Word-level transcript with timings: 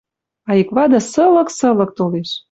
А 0.53 0.55
ик 0.61 0.69
вады 0.77 0.99
сылык, 1.11 1.49
сылык 1.57 1.89
толеш 1.97 2.29